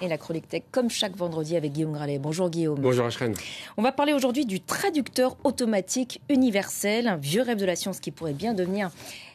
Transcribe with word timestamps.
et 0.00 0.08
la 0.08 0.18
chronique 0.18 0.48
tech 0.48 0.62
comme 0.70 0.90
chaque 0.90 1.16
vendredi 1.16 1.56
avec 1.56 1.72
Guillaume 1.72 1.92
Gralet. 1.92 2.18
Bonjour 2.18 2.50
Guillaume. 2.50 2.78
Bonjour 2.80 3.06
Ashreen. 3.06 3.34
On 3.76 3.82
va 3.82 3.92
parler 3.92 4.12
aujourd'hui 4.12 4.46
du 4.46 4.60
traducteur 4.60 5.36
automatique 5.44 6.20
universel, 6.28 7.08
un 7.08 7.16
vieux 7.16 7.42
rêve 7.42 7.58
de 7.58 7.66
la 7.66 7.76
science 7.76 8.00
qui 8.00 8.10
pourrait 8.10 8.32
bien 8.32 8.54
devenir 8.54 8.90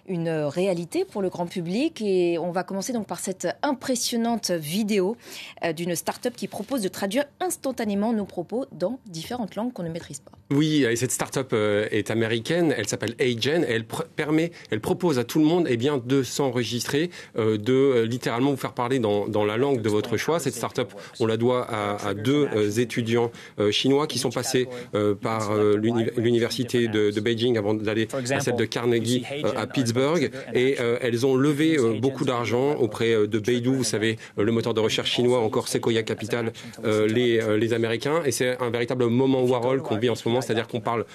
une 0.08 0.29
réalité 0.29 1.05
pour 1.05 1.21
le 1.21 1.29
grand 1.29 1.46
public. 1.46 2.02
Et 2.02 2.38
on 2.38 2.52
va 2.52 2.63
commencer 2.63 2.94
donc 2.94 3.07
par 3.07 3.20
cette 3.20 3.48
impressionnante 3.62 4.52
vidéo 4.52 5.16
euh, 5.64 5.73
d'une 5.73 5.96
start-up 5.96 6.34
qui 6.36 6.48
propose 6.48 6.82
de 6.82 6.88
traduire 6.88 7.25
instantanément 7.39 8.14
nos 8.14 8.25
propos 8.25 8.66
dans 8.71 9.00
différentes 9.05 9.55
langues 9.55 9.74
qu'on 9.74 9.84
ne 9.84 9.89
maîtrise 9.89 10.20
pas. 10.20 10.32
Oui, 10.52 10.84
et 10.84 10.96
cette 10.96 11.11
start-up 11.11 11.52
euh, 11.54 11.88
est 11.92 12.11
américaine. 12.11 12.74
Elle 12.78 12.88
s'appelle 12.88 13.16
Agen. 13.20 13.66
Elle 13.68 13.86
permet, 13.86 14.52
elle 14.71 14.82
propose 14.82 15.20
à 15.20 15.24
tout 15.24 15.39
le 15.39 15.46
monde, 15.46 15.68
eh 15.70 15.78
bien, 15.78 15.97
de 15.97 16.24
s'enregistrer, 16.24 17.10
euh, 17.38 17.57
de 17.57 18.01
littéralement 18.01 18.51
vous 18.51 18.57
faire 18.57 18.74
parler 18.74 19.00
dans, 19.00 19.28
dans, 19.28 19.46
la 19.46 19.57
langue 19.57 19.82
de 19.82 19.89
votre 19.89 20.18
choix. 20.18 20.39
Cette 20.39 20.54
start-up, 20.54 20.93
on 21.20 21.25
la 21.25 21.38
doit 21.38 21.65
à, 21.70 22.07
à 22.07 22.14
deux 22.14 22.79
étudiants 22.79 23.32
chinois 23.71 24.07
qui 24.07 24.20
sont 24.20 24.29
passés 24.29 24.68
par 25.21 25.54
l'université 25.56 26.88
de, 26.88 27.11
de, 27.11 27.21
Beijing 27.21 27.57
avant 27.57 27.74
d'aller 27.74 28.07
à 28.32 28.39
celle 28.39 28.56
de 28.56 28.65
Carnegie 28.65 29.25
à 29.56 29.68
Pittsburgh 29.68 29.93
et 30.54 30.75
euh, 30.79 30.97
elles 31.02 31.25
ont 31.25 31.36
levé 31.36 31.78
euh, 31.78 32.00
beaucoup 32.00 32.25
d'argent 32.25 32.75
auprès 32.75 33.14
euh, 33.14 33.28
de 33.28 33.39
Beidou, 33.39 33.73
vous 33.73 33.83
savez, 33.83 34.17
le 34.38 34.52
moteur 34.52 34.73
de 34.73 34.80
recherche 34.80 35.11
chinois, 35.11 35.39
encore 35.39 35.67
Sequoia 35.67 36.03
Capital, 36.03 36.52
les, 36.83 37.73
Américains. 37.73 38.22
Et 38.25 38.31
c'est 38.31 38.61
un 38.61 38.69
véritable 38.69 39.08
moment 39.08 39.44
Warhol 39.44 39.81
qu'on 39.81 39.97
vit 39.97 40.09
en 40.09 40.16
ce 40.16 40.28
moment, 40.28 40.42
c'est-à-dire 40.42 40.67
qu'on 40.67 40.80
parle 40.80 41.06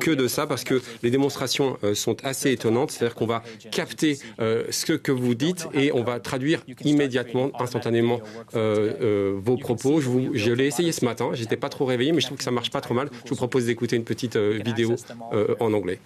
que 0.00 0.10
de 0.10 0.28
ça 0.28 0.46
parce 0.46 0.64
que 0.64 0.80
les 1.02 1.10
démonstrations 1.10 1.76
sont 1.94 2.16
assez 2.24 2.52
étonnantes, 2.52 2.90
c'est-à-dire 2.90 3.14
qu'on 3.14 3.26
va 3.26 3.42
capter 3.70 4.18
ce 4.38 4.86
que 4.96 5.12
vous 5.12 5.34
dites 5.34 5.68
et 5.74 5.92
on 5.92 6.02
va 6.02 6.20
traduire 6.20 6.62
immédiatement, 6.84 7.50
instantanément 7.60 8.20
vos 8.54 9.56
propos. 9.56 10.00
Je, 10.00 10.10
je 10.32 10.52
l'ai 10.52 10.66
essayé 10.66 10.92
ce 10.92 11.04
matin, 11.04 11.30
j'étais 11.34 11.56
pas 11.56 11.68
trop 11.68 11.84
réveillé, 11.84 12.12
mais 12.12 12.20
je 12.20 12.26
trouve 12.26 12.38
que 12.38 12.44
ça 12.44 12.50
marche 12.50 12.70
pas 12.70 12.80
trop 12.80 12.94
mal. 12.94 13.10
Je 13.24 13.30
vous 13.30 13.36
propose 13.36 13.66
d'écouter 13.66 13.96
une 13.96 14.04
petite 14.04 14.36
vidéo 14.36 14.94
en 15.60 15.72
anglais. 15.72 15.98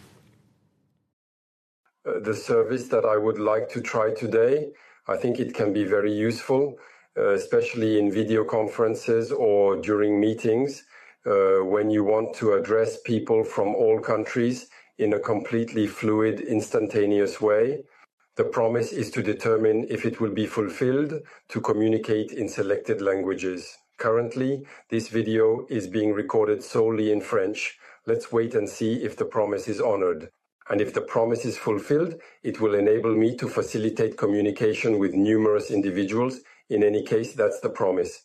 Uh, 2.06 2.19
the 2.20 2.34
service 2.34 2.89
that 2.89 3.05
I 3.05 3.19
would 3.19 3.39
like 3.39 3.69
to 3.70 3.83
try 3.83 4.15
today. 4.15 4.73
I 5.06 5.19
think 5.19 5.39
it 5.39 5.53
can 5.53 5.70
be 5.75 5.84
very 5.84 6.12
useful, 6.12 6.79
uh, 7.19 7.34
especially 7.34 7.98
in 7.98 8.11
video 8.11 8.42
conferences 8.42 9.31
or 9.31 9.77
during 9.77 10.19
meetings 10.19 10.83
uh, 11.27 11.59
when 11.62 11.91
you 11.91 12.03
want 12.03 12.34
to 12.37 12.55
address 12.55 13.03
people 13.03 13.45
from 13.45 13.75
all 13.75 14.01
countries 14.01 14.69
in 14.97 15.12
a 15.12 15.20
completely 15.20 15.87
fluid, 15.87 16.41
instantaneous 16.41 17.39
way. 17.39 17.83
The 18.37 18.45
promise 18.45 18.92
is 18.92 19.11
to 19.11 19.23
determine 19.23 19.87
if 19.91 20.07
it 20.07 20.20
will 20.20 20.33
be 20.33 20.47
fulfilled 20.47 21.20
to 21.51 21.61
communicate 21.61 22.33
in 22.33 22.48
selected 22.48 23.03
languages. 23.03 23.77
Currently, 23.98 24.64
this 24.89 25.09
video 25.09 25.67
is 25.69 25.87
being 25.87 26.14
recorded 26.14 26.62
solely 26.64 27.12
in 27.12 27.20
French. 27.20 27.79
Let's 28.07 28.33
wait 28.33 28.55
and 28.55 28.67
see 28.67 29.05
if 29.05 29.19
the 29.19 29.27
promise 29.27 29.69
is 29.69 29.83
honored. 29.83 30.31
And 30.71 30.81
if 30.81 30.95
the 30.95 31.03
promise 31.03 31.45
is 31.47 31.59
fulfilled, 31.59 32.17
it 32.45 32.61
will 32.61 32.77
enable 32.77 33.15
me 33.15 33.37
to 33.39 33.49
facilitate 33.49 34.19
communication 34.19 34.99
with 34.99 35.15
numerous 35.15 35.71
individuals. 35.71 36.41
In 36.71 36.85
any 36.85 37.05
case, 37.05 37.35
that's 37.35 37.61
the 37.61 37.71
promise. 37.71 38.25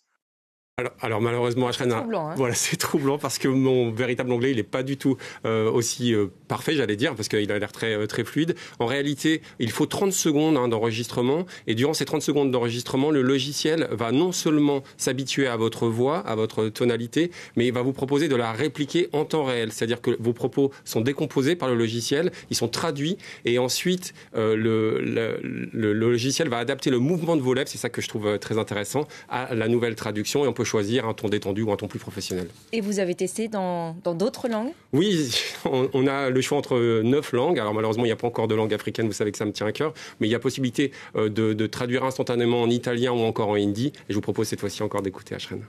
Alors, 1.02 1.22
malheureusement, 1.22 1.70
Ashrena, 1.70 2.00
hein. 2.00 2.34
voilà, 2.36 2.54
c'est 2.54 2.76
troublant 2.76 3.18
parce 3.18 3.38
que 3.38 3.48
mon 3.48 3.92
véritable 3.92 4.30
anglais, 4.34 4.52
il 4.52 4.58
n'est 4.58 4.64
pas 4.64 4.84
du 4.84 4.98
tout 4.98 5.16
euh, 5.46 5.72
aussi 5.72 6.14
euh, 6.14 6.28
parfait, 6.50 6.76
j'allais 6.76 6.98
dire, 6.98 7.16
parce 7.16 7.30
qu'il 7.30 7.50
a 7.50 7.58
l'air 7.58 7.72
très 7.72 7.96
euh, 7.96 8.08
très 8.08 8.26
fluide. 8.26 8.56
En 8.80 8.86
réalité, 8.86 9.42
il 9.60 9.72
faut 9.72 9.86
30 9.86 10.12
secondes 10.12 10.58
hein, 10.58 10.68
d'enregistrement, 10.68 11.46
et 11.66 11.76
durant 11.76 11.94
ces 11.94 12.04
30 12.04 12.22
secondes 12.22 12.52
d'enregistrement, 12.52 13.10
le 13.10 13.22
logiciel 13.22 13.88
va 13.90 14.12
non 14.12 14.34
seulement 14.34 14.84
s'habituer 14.98 15.48
à 15.48 15.56
votre 15.56 15.88
voix, 15.88 16.18
à 16.18 16.36
votre 16.36 16.68
tonalité, 16.68 17.32
mais 17.56 17.68
il 17.68 17.72
va 17.72 17.82
vous 17.82 17.94
proposer 17.94 18.28
de 18.28 18.36
la 18.36 18.52
répliquer 18.52 19.08
en 19.14 19.24
temps 19.24 19.46
réel. 19.46 19.72
C'est-à-dire 19.72 20.02
que 20.02 20.18
vos 20.20 20.34
propos 20.34 20.72
sont 20.84 21.00
décomposés 21.00 21.56
par 21.56 21.70
le 21.70 21.76
logiciel, 21.76 22.34
ils 22.50 22.58
sont 22.58 22.68
traduits, 22.68 23.18
et 23.46 23.60
ensuite 23.60 24.14
le, 24.34 25.00
le, 25.00 25.40
le, 25.42 25.94
logiciel 25.94 26.50
va 26.50 26.58
adapter 26.58 26.90
le 26.90 27.00
mouvement 27.00 27.38
de 27.38 27.42
vos 27.42 27.54
lèvres, 27.54 27.70
c'est 27.70 27.78
ça 27.78 27.88
que 27.88 28.02
je 28.02 28.10
trouve 28.10 28.38
très 28.40 28.58
intéressant, 28.58 29.08
à 29.30 29.56
la 29.56 29.70
nouvelle 29.70 29.96
traduction, 29.96 30.44
et 30.44 30.50
on 30.50 30.54
peut 30.54 30.65
choisir 30.66 31.08
un 31.08 31.14
ton 31.14 31.30
détendu 31.30 31.62
ou 31.62 31.72
un 31.72 31.78
ton 31.78 31.88
plus 31.88 32.00
professionnel. 32.00 32.48
Et 32.72 32.82
vous 32.82 33.00
avez 33.00 33.16
testé 33.16 33.48
dans 33.48 33.96
d'autres 34.04 34.48
langues? 34.48 34.72
Oui, 34.94 35.32
on, 35.66 36.08
a 36.08 36.30
le 36.30 36.42
choix 36.42 36.58
entre 36.58 37.02
neuf 37.02 37.32
langues. 37.34 37.60
Alors 37.60 37.74
malheureusement, 37.74 38.04
il 38.04 38.08
n'y 38.08 38.14
a 38.14 38.18
pas 38.18 38.28
encore 38.28 38.48
de 38.48 38.56
langue 38.56 38.74
africaine, 38.74 39.08
vous 39.08 39.14
savez 39.14 39.32
que 39.32 39.38
ça 39.38 39.46
me 39.46 39.52
tient 39.52 39.68
à 39.68 39.72
cœur, 39.72 39.94
mais 40.20 40.28
il 40.28 40.32
y 40.32 40.36
a 40.36 40.40
possibilité 40.40 40.92
euh, 41.16 41.30
de, 41.30 41.54
de 41.54 41.68
traduire 41.68 42.04
instantanément 42.04 42.62
en 42.62 42.70
italien 42.70 43.12
ou 43.12 43.20
encore 43.20 43.50
en 43.50 43.56
hindi. 43.56 43.88
Et 43.88 43.92
je 44.10 44.16
vous 44.16 44.22
propose 44.22 44.48
cette 44.48 44.60
fois-ci 44.60 44.84
encore 44.84 45.02
d'écouter 45.02 45.36
Ashren. 45.36 45.62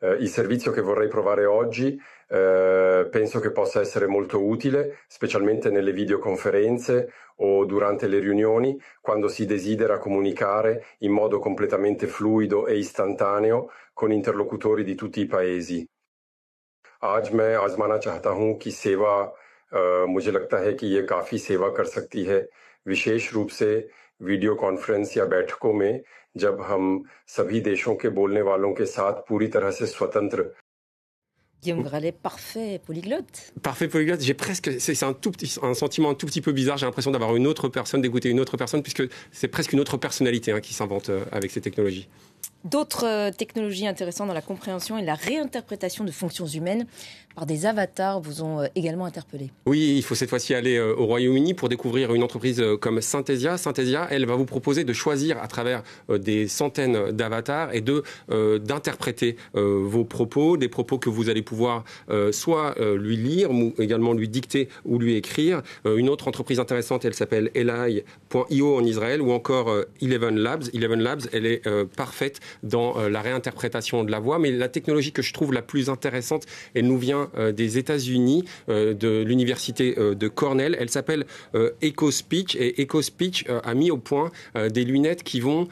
Uh, 0.00 0.20
il 0.20 0.28
servizio 0.28 0.70
che 0.72 0.80
vorrei 0.80 1.08
provare 1.08 1.44
oggi 1.46 1.94
uh, 1.94 3.08
penso 3.08 3.40
che 3.40 3.52
possa 3.52 3.80
essere 3.80 4.06
molto 4.06 4.44
utile, 4.44 4.98
specialmente 5.06 5.70
nelle 5.70 5.92
videoconferenze 5.92 7.12
o 7.36 7.64
durante 7.64 8.06
le 8.06 8.18
riunioni, 8.18 8.78
quando 9.00 9.28
si 9.28 9.46
desidera 9.46 9.98
comunicare 9.98 10.84
in 10.98 11.12
modo 11.12 11.38
completamente 11.38 12.06
fluido 12.06 12.66
e 12.66 12.76
istantaneo 12.76 13.70
con 13.92 14.12
interlocutori 14.12 14.84
di 14.84 14.94
tutti 14.94 15.20
i 15.20 15.26
paesi. 15.26 15.88
आज 17.04 17.32
मैं 17.32 17.54
आजमाना 17.56 17.96
चाहता 17.98 18.30
हूं 18.30 18.54
कि 18.54 18.70
सेवा 18.70 19.14
uh, 19.76 20.06
मुझे 20.08 20.30
लगता 20.30 20.58
है 20.58 20.72
कि 20.72 20.86
ये 20.86 21.02
काफ़ी 21.02 21.38
सेवा 21.38 21.68
कर 21.68 21.84
सकती 21.84 22.24
है 22.24 22.48
विशेष 22.86 23.32
रूप 23.32 23.48
से 23.48 23.88
वीडियो 24.22 24.54
कॉन्फ्रेंस 24.54 25.16
या 25.16 25.24
बैठकों 25.24 25.72
में 25.72 26.02
जब 26.36 26.60
हम 26.60 27.02
सभी 27.26 27.60
देशों 27.60 27.94
के 27.94 28.08
बोलने 28.08 28.42
वालों 28.42 28.72
के 28.74 28.86
साथ 28.86 29.12
पूरी 29.28 29.46
तरह 29.46 29.70
से 29.70 29.86
स्वतंत्र 29.86 30.50
Guillaume 31.64 31.82
Gralet, 31.82 32.12
parfait 32.12 32.78
polyglotte. 32.78 33.54
Parfait 33.62 33.88
polyglotte. 33.88 34.20
J'ai 34.20 34.34
presque, 34.34 34.70
c'est 34.78 35.02
un 35.02 35.14
tout 35.14 35.30
petit, 35.30 35.56
un 35.62 35.72
sentiment 35.72 36.10
un 36.10 36.14
tout 36.14 36.26
petit 36.26 36.42
peu 36.42 36.52
bizarre. 36.52 36.76
J'ai 36.76 36.84
l'impression 36.84 37.10
d'avoir 37.10 37.34
une 37.36 37.46
autre 37.46 37.70
personne, 37.70 38.02
d'écouter 38.02 38.28
une 38.28 38.38
autre 38.38 38.58
personne, 38.58 38.82
puisque 38.82 39.04
c'est 39.32 39.48
presque 39.48 39.72
une 39.72 39.80
autre 39.80 39.96
personnalité 39.96 40.52
hein, 40.52 40.60
qui 40.60 40.74
s'invente 40.74 41.08
euh, 41.08 41.24
avec 41.32 41.50
ces 41.50 41.62
technologies. 41.62 42.06
D'autres 42.65 43.05
euh, 43.05 43.31
technologies 43.31 43.87
intéressantes 43.87 44.27
dans 44.27 44.33
la 44.33 44.41
compréhension 44.41 44.97
et 44.97 45.01
la 45.01 45.13
réinterprétation 45.13 46.03
de 46.03 46.11
fonctions 46.11 46.45
humaines 46.45 46.87
par 47.33 47.45
des 47.45 47.65
avatars 47.65 48.19
vous 48.19 48.43
ont 48.43 48.59
euh, 48.59 48.65
également 48.75 49.05
interpellé. 49.05 49.49
Oui, 49.65 49.93
il 49.95 50.03
faut 50.03 50.13
cette 50.13 50.29
fois-ci 50.29 50.53
aller 50.53 50.75
euh, 50.75 50.93
au 50.93 51.05
Royaume-Uni 51.05 51.53
pour 51.53 51.69
découvrir 51.69 52.13
une 52.13 52.21
entreprise 52.21 52.61
comme 52.81 52.99
Synthesia. 52.99 53.57
Synthesia, 53.57 54.09
elle 54.11 54.25
va 54.25 54.35
vous 54.35 54.43
proposer 54.43 54.83
de 54.83 54.91
choisir 54.91 55.41
à 55.41 55.47
travers 55.47 55.83
des 56.09 56.49
centaines 56.49 57.11
d'avatars 57.11 57.73
et 57.73 57.81
de 57.81 58.03
d'interpréter 58.29 59.37
vos 59.53 60.03
propos, 60.03 60.57
des 60.57 60.67
propos 60.67 60.97
que 60.97 61.09
vous 61.09 61.29
allez 61.29 61.41
pouvoir 61.41 61.83
soit 62.31 62.75
lui 62.79 63.17
lire, 63.17 63.51
ou 63.51 63.73
également 63.79 64.13
lui 64.13 64.27
dicter 64.27 64.69
ou 64.85 64.99
lui 64.99 65.15
écrire. 65.15 65.61
Une 65.85 66.09
autre 66.09 66.27
entreprise 66.27 66.59
intéressante, 66.59 67.05
elle 67.05 67.13
s'appelle 67.13 67.51
Eli.io 67.53 68.75
en 68.75 68.83
Israël 68.83 69.21
ou 69.21 69.31
encore 69.31 69.73
Eleven 70.01 70.37
Labs. 70.37 70.63
Eleven 70.73 71.01
Labs, 71.01 71.27
elle 71.31 71.45
est 71.45 71.61
parfaite 71.95 72.39
dans 72.63 72.97
euh, 72.97 73.09
la 73.09 73.21
réinterprétation 73.21 74.03
de 74.03 74.11
la 74.11 74.19
voix. 74.19 74.39
Mais 74.39 74.51
la 74.51 74.69
technologie 74.69 75.11
que 75.11 75.21
je 75.21 75.33
trouve 75.33 75.53
la 75.53 75.61
plus 75.61 75.89
intéressante, 75.89 76.45
elle 76.73 76.87
nous 76.87 76.97
vient 76.97 77.29
euh, 77.37 77.51
des 77.51 77.77
États-Unis, 77.77 78.45
euh, 78.69 78.93
de 78.93 79.23
l'université 79.23 79.95
de 79.95 80.27
Cornell. 80.27 80.75
Elle 80.79 80.89
s'appelle 80.89 81.25
EcoSpeech 81.53 82.55
et 82.55 82.81
EcoSpeech 82.81 83.45
a 83.63 83.73
mis 83.73 83.91
au 83.91 83.97
point 83.97 84.31
des 84.55 84.83
lunettes 84.83 85.23
qui 85.23 85.39
vont 85.39 85.67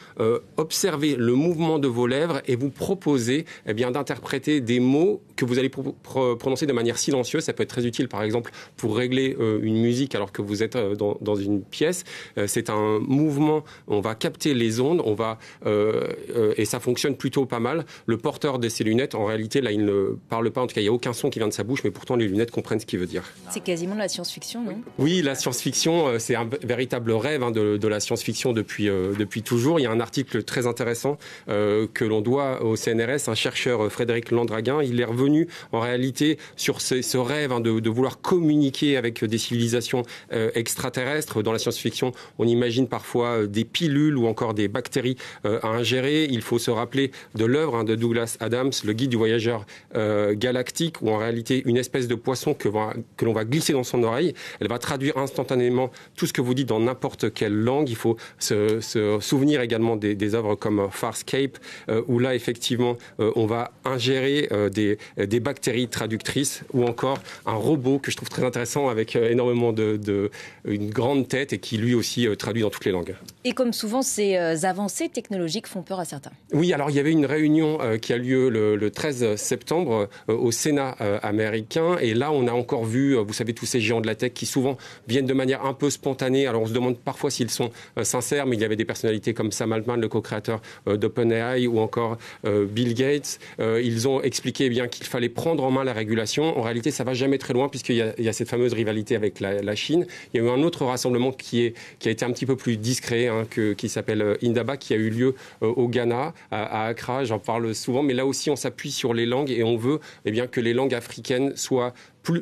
observer 0.57 1.15
le 1.15 1.33
mouvement 1.33 1.79
de 1.79 1.88
vos 1.88 2.07
lèvres 2.07 2.41
et 2.47 2.55
vous 2.55 2.69
proposer 2.69 3.45
eh 3.65 3.73
bien 3.73 3.91
d'interpréter 3.91 4.61
des 4.61 4.79
mots 4.79 5.21
que 5.35 5.45
vous 5.45 5.59
allez 5.59 5.69
prononcer 5.69 6.65
de 6.65 6.73
manière 6.73 6.97
silencieuse. 6.97 7.44
Ça 7.44 7.53
peut 7.53 7.63
être 7.63 7.69
très 7.69 7.85
utile, 7.85 8.07
par 8.07 8.23
exemple, 8.23 8.51
pour 8.75 8.95
régler 8.95 9.35
une 9.61 9.81
musique 9.81 10.15
alors 10.15 10.31
que 10.31 10.41
vous 10.41 10.63
êtes 10.63 10.77
dans, 10.77 11.35
une 11.35 11.61
pièce. 11.61 12.03
C'est 12.45 12.69
un 12.69 12.99
mouvement. 12.99 13.63
On 13.88 13.99
va 13.99 14.15
capter 14.15 14.53
les 14.53 14.80
ondes. 14.80 15.01
On 15.06 15.13
va 15.13 15.39
et 15.65 16.65
ça 16.68 16.80
fonctionne 16.80 17.16
plutôt 17.16 17.46
pas 17.46 17.60
mal. 17.60 17.86
Le 18.06 18.18
porteur 18.18 18.60
de 18.60 18.69
ces 18.69 18.84
lunettes, 18.84 19.16
en 19.16 19.25
réalité, 19.25 19.62
là, 19.62 19.72
il 19.72 19.86
ne 19.86 20.16
parle 20.30 20.52
pas, 20.52 20.62
en 20.62 20.68
tout 20.68 20.75
cas, 20.75 20.81
il 20.81 20.86
n'y 20.86 20.90
a 20.90 20.94
aucun 20.94 21.14
son 21.14 21.30
qui 21.30 21.40
vient 21.40 21.48
de 21.48 21.54
sa 21.54 21.64
bouche, 21.64 21.84
mais 21.84 21.92
pourtant 21.92 22.16
les 22.16 22.28
lunettes 22.28 22.52
comprennent 22.52 22.80
ce 22.80 22.86
qu'il 22.86 23.00
veut 23.00 23.08
dire. 23.08 23.24
C'est 23.50 23.64
quasiment 23.64 23.96
de 23.96 24.00
la 24.00 24.08
science-fiction, 24.08 24.64
non? 24.64 24.81
Oui, 25.00 25.22
la 25.22 25.36
science-fiction, 25.36 26.08
euh, 26.08 26.19
c'est 26.19 26.36
un 26.36 26.48
véritable 26.64 27.12
rêve 27.12 27.44
hein, 27.44 27.52
de, 27.52 27.88
la 27.88 28.00
science-fiction 28.00 28.54
depuis, 28.54 28.90
euh, 28.90 29.14
depuis 29.18 29.42
toujours. 29.42 29.80
Il 29.80 29.84
y 29.84 29.86
a 29.86 29.92
un 29.92 30.00
article 30.00 30.44
très 30.44 30.68
intéressant 30.68 31.18
euh, 31.50 31.88
que 31.94 32.06
l'on 32.06 32.22
doit 32.22 32.64
au 32.64 32.75
CNRS, 32.75 33.30
un 33.30 33.36
chercheur, 33.36 33.92
Frédéric 33.92 34.31
Landraguin. 34.31 34.81
Il 34.84 35.00
est 35.00 35.06
revenu, 35.06 35.48
en 35.72 35.80
réalité, 35.80 36.38
sur 36.56 36.81
ce, 36.81 37.18
rêve 37.18 37.52
hein, 37.52 37.62
de, 37.62 37.90
vouloir 37.90 38.22
communiquer 38.22 38.98
avec 38.98 39.24
des 39.24 39.38
civilisations 39.38 40.04
extraterrestres. 40.31 41.42
Dans 41.42 41.52
la 41.52 41.60
science-fiction, 41.60 42.12
on 42.38 42.48
imagine 42.48 42.88
parfois 42.88 43.48
des 43.48 43.66
pilules 43.66 44.18
ou 44.18 44.28
encore 44.28 44.54
des 44.54 44.68
bactéries 44.68 45.18
à 45.44 45.68
ingérer 45.68 46.25
il 46.25 46.42
faut 46.42 46.56
se 46.57 46.71
rappeler 46.71 47.12
de 47.36 47.45
l'œuvre 47.45 47.75
hein, 47.75 47.83
de 47.83 47.95
Douglas 47.95 48.38
Adams, 48.39 48.71
le 48.83 48.94
guide 48.94 49.09
du 49.09 49.18
voyageur 49.18 49.65
euh, 49.95 50.33
galactique, 50.36 51.01
où 51.01 51.09
en 51.09 51.18
réalité 51.18 51.63
une 51.65 51.77
espèce 51.77 52.07
de 52.07 52.15
poisson 52.15 52.54
que, 52.54 52.68
l'on 52.68 53.33
va 53.33 53.45
glisser 53.45 53.74
dans 53.74 53.83
son 53.83 54.04
oreille, 54.04 54.33
elle 54.59 54.68
va 54.68 54.80
traduire 54.80 55.18
instantanément 55.18 55.92
tout 56.15 56.25
ce 56.25 56.33
que 56.33 56.42
vous 56.42 56.54
dites 56.54 56.68
dans 56.68 56.80
n'importe 56.80 57.33
quelle 57.33 57.56
langue. 57.56 57.89
Il 57.89 57.95
faut 57.95 58.18
se, 58.39 58.80
souvenir 59.21 59.62
également 59.62 59.95
des, 59.95 60.36
œuvres 60.36 60.56
comme 60.56 60.89
Farscape, 60.92 61.57
euh, 61.89 62.01
où 62.07 62.19
là 62.19 62.36
effectivement 62.36 62.98
euh, 63.19 63.31
on 63.36 63.45
va 63.45 63.71
ingérer 63.86 64.50
des, 64.71 64.98
des, 65.18 65.39
bactéries 65.39 65.88
traductrices, 65.88 66.63
ou 66.74 66.86
encore 66.86 67.19
un 67.45 67.54
robot 67.54 68.00
que 68.00 68.12
je 68.12 68.18
trouve 68.18 68.30
très 68.30 68.44
intéressant 68.44 68.89
avec 68.89 69.15
énormément 69.15 69.71
de, 69.71 69.98
de, 69.98 70.30
une 70.65 70.89
grande 70.89 71.27
tête 71.27 71.54
et 71.54 71.59
qui 71.59 71.77
lui 71.77 71.95
aussi 71.95 72.27
traduit 72.38 72.63
dans 72.63 72.69
toutes 72.69 72.86
les 72.86 72.92
langues. 72.92 73.15
Et 73.44 73.54
comme 73.54 73.74
souvent, 73.74 74.01
ces 74.01 74.36
avancées 74.65 75.09
technologiques 75.09 75.68
font 75.68 75.81
peur 75.81 76.00
à 76.00 76.06
certains. 76.06 76.31
Oui, 76.53 76.73
alors 76.73 76.89
il 76.89 76.95
y 76.95 76.99
avait 76.99 77.11
une 77.11 77.25
réunion 77.25 77.79
qui 78.01 78.13
a 78.13 78.17
lieu 78.17 78.49
le, 78.49 78.75
le 78.75 78.91
13 78.91 79.35
septembre 79.35 80.09
au 80.27 80.51
Sénat 80.51 80.91
américain, 81.21 81.97
et 81.99 82.13
là 82.13 82.31
on 82.31 82.47
a 82.47 82.53
encore 82.53 82.85
vu, 82.85 83.15
vous 83.15 83.33
savez, 83.33 83.53
tous 83.53 83.65
ces 83.65 83.81
géants 83.81 84.01
de 84.01 84.07
la 84.07 84.15
tech 84.15 84.33
qui 84.33 84.45
souvent 84.45 84.77
viennent 85.07 85.25
de 85.25 85.33
manière 85.33 85.65
un 85.65 85.73
peu 85.73 85.89
spontanée. 85.89 86.47
Alors 86.47 86.61
on 86.61 86.67
se 86.67 86.73
demande 86.73 86.97
parfois 86.97 87.29
s'ils 87.29 87.51
sont 87.51 87.71
euh, 87.97 88.03
sincères, 88.03 88.45
mais 88.45 88.55
il 88.55 88.61
y 88.61 88.65
avait 88.65 88.75
des 88.75 88.85
personnalités 88.85 89.33
comme 89.33 89.51
Sam 89.51 89.71
Altman, 89.73 89.99
le 89.99 90.07
co-créateur 90.07 90.61
euh, 90.88 90.97
d'OpenAI, 90.97 91.67
ou 91.67 91.79
encore 91.79 92.17
euh, 92.45 92.65
Bill 92.65 92.94
Gates. 92.94 93.39
ils 93.59 94.07
ont 94.07 94.21
expliqué 94.21 94.65
eh 94.65 94.69
bien 94.69 94.88
qu'il 94.88 95.05
fallait 95.05 95.29
prendre 95.29 95.63
en 95.63 95.71
main 95.71 95.83
la 95.83 95.94
régulation. 95.94 96.57
En 96.57 96.61
réalité, 96.61 96.91
ça 96.91 97.03
va 97.03 97.13
jamais 97.13 97.38
très 97.38 97.53
loin 97.53 97.69
puisqu'il 97.69 97.95
y, 97.95 98.23
y, 98.23 98.29
a 98.29 98.33
cette 98.33 98.49
fameuse 98.49 98.73
rivalité 98.73 99.15
avec 99.15 99.39
la, 99.39 99.75
Chine. 99.75 100.07
Il 100.33 100.41
y 100.41 100.44
a 100.44 100.47
eu 100.47 100.49
un 100.49 100.63
autre 100.63 100.85
rassemblement 100.85 101.31
qui, 101.31 101.61
est, 101.61 101.73
qui 101.99 102.07
a 102.07 102.11
été 102.11 102.25
un 102.25 102.31
petit 102.31 102.45
peu 102.45 102.55
plus 102.55 102.77
discret, 102.77 103.27
hein, 103.27 103.45
que, 103.49 103.73
qui 103.73 103.89
s'appelle 103.89 104.38
Indaba, 104.41 104.77
qui 104.77 104.94
a 104.94 104.97
eu 104.97 105.09
lieu 105.09 105.35
au 105.61 105.88
Ghana, 105.88 106.33
à, 106.51 106.86
Accra. 106.86 107.24
J'en 107.24 107.39
parle 107.39 107.74
souvent, 107.74 108.04
mais 108.04 108.13
là 108.13 108.25
aussi, 108.25 108.50
on 108.50 108.56
s'appuie 108.56 108.92
sur 108.92 109.13
les 109.13 109.25
langues 109.25 109.51
et 109.51 109.63
on 109.63 109.78
veut 109.78 110.00
eh 110.25 110.31
bien, 110.31 110.48
que 110.48 110.60
les 110.60 110.74
langues 110.74 110.94
africaines 110.94 111.56
soient 111.56 111.94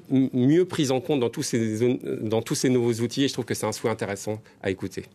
mieux 0.09 0.65
prise 0.65 0.91
en 0.91 0.99
compte 0.99 1.19
dans 1.19 1.29
tous, 1.29 1.43
ces, 1.43 1.99
dans 2.21 2.41
tous 2.41 2.55
ces 2.55 2.69
nouveaux 2.69 2.93
outils 2.93 3.23
et 3.23 3.27
je 3.27 3.33
trouve 3.33 3.45
que 3.45 3.53
c'est 3.53 3.67
un 3.67 3.71
souhait 3.71 3.91
intéressant 3.91 4.41
à 4.63 4.69
écouter. 4.69 5.05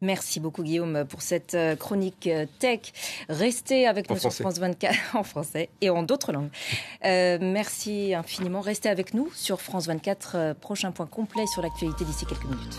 Merci 0.00 0.38
beaucoup 0.38 0.62
Guillaume 0.62 1.04
pour 1.08 1.22
cette 1.22 1.54
euh, 1.54 1.74
chronique 1.74 2.28
euh, 2.28 2.46
tech. 2.60 2.92
Restez 3.28 3.86
avec 3.86 4.08
nous 4.08 4.16
sur 4.16 4.32
France 4.32 4.58
24 4.58 4.94
en 5.16 5.24
français 5.24 5.70
et 5.80 5.90
en 5.90 6.02
d'autres 6.02 6.32
langues. 6.32 6.50
Euh, 7.04 7.38
merci 7.40 8.14
infiniment. 8.14 8.60
Restez 8.60 8.88
avec 8.88 9.14
nous 9.14 9.30
sur 9.34 9.60
France 9.60 9.86
24. 9.86 10.54
prochain 10.60 10.92
point 10.92 11.06
complet 11.06 11.46
sur 11.46 11.62
l'actualité 11.62 12.04
d'ici 12.04 12.26
quelques 12.26 12.44
minutes. 12.44 12.78